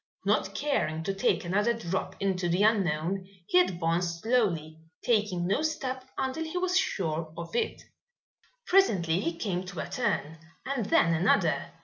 [0.25, 6.05] Not caring to take another drop into the unknown, he advanced slowly, taking no step
[6.17, 7.83] until he was sure of it.
[8.65, 11.73] Presently he came to a turn and then another.